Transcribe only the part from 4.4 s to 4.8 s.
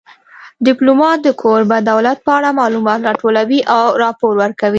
ورکوي